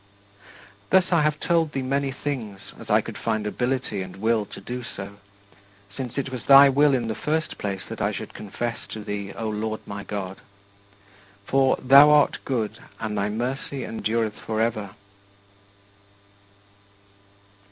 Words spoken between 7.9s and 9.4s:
I should confess to thee,